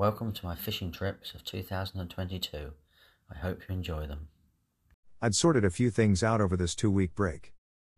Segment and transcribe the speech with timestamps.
[0.00, 2.72] Welcome to my fishing trips of 2022.
[3.30, 4.28] I hope you enjoy them.
[5.20, 7.52] I'd sorted a few things out over this two week break.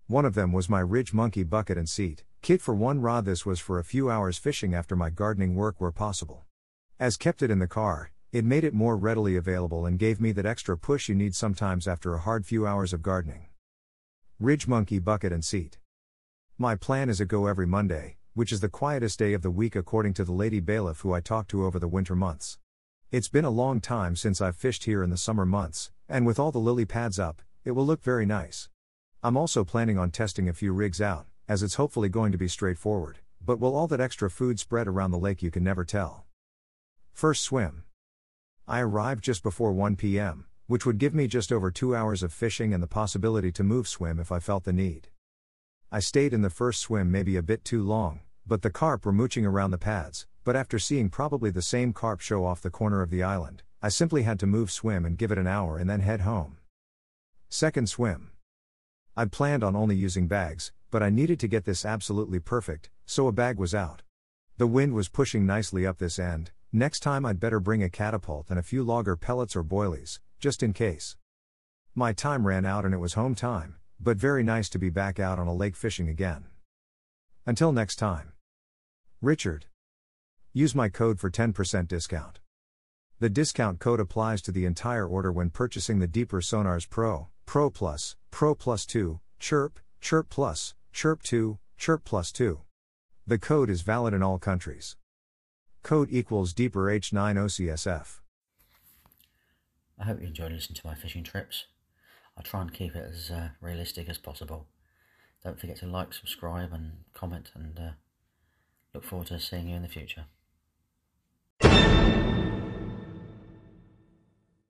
[0.09, 3.25] One of them was my Ridge Monkey bucket and seat, kit for one rod.
[3.25, 6.45] This was for a few hours fishing after my gardening work where possible.
[6.99, 10.33] As kept it in the car, it made it more readily available and gave me
[10.33, 13.47] that extra push you need sometimes after a hard few hours of gardening.
[14.41, 15.79] Ridge Monkey bucket and seat.
[16.59, 19.77] My plan is to go every Monday, which is the quietest day of the week
[19.77, 22.59] according to the lady bailiff who I talked to over the winter months.
[23.11, 26.39] It's been a long time since I've fished here in the summer months, and with
[26.39, 28.71] all the lily pads up, it will look very nice.
[29.23, 32.49] I'm also planning on testing a few rigs out, as it's hopefully going to be
[32.49, 36.25] straightforward, but will all that extra food spread around the lake you can never tell.
[37.13, 37.85] First swim.
[38.67, 42.33] I arrived just before 1 p.m., which would give me just over two hours of
[42.33, 45.09] fishing and the possibility to move swim if I felt the need.
[45.95, 49.13] I stayed in the first swim maybe a bit too long, but the carp were
[49.13, 53.03] mooching around the pads, but after seeing probably the same carp show off the corner
[53.03, 55.91] of the island, I simply had to move swim and give it an hour and
[55.91, 56.57] then head home.
[57.51, 58.31] Second swim.
[59.19, 63.27] I'd planned on only using bags, but I needed to get this absolutely perfect, so
[63.27, 64.01] a bag was out.
[64.57, 68.49] The wind was pushing nicely up this end, next time I'd better bring a catapult
[68.49, 71.19] and a few logger pellets or boilies, just in case.
[71.95, 75.21] My time ran out and it was home time, but very nice to be back
[75.21, 76.47] out on a lake fishing again.
[77.47, 78.33] Until next time.
[79.21, 79.67] Richard.
[80.53, 82.41] Use my code for 10% discount.
[83.21, 87.71] The discount code applies to the entire order when purchasing the Deeper Sonars Pro, Pro
[87.71, 92.61] Plus, Pro Plus 2, Chirp, Chirp Plus, Chirp 2, Chirp Plus 2.
[93.25, 94.97] The code is valid in all countries.
[95.85, 98.19] Code equals Deeper H9 OCSF.
[99.99, 101.67] I hope you enjoy listening to my fishing trips.
[102.37, 104.67] I try and keep it as uh, realistic as possible.
[105.45, 107.91] Don't forget to like, subscribe, and comment, and uh,
[108.95, 110.27] look forward to seeing you in the future.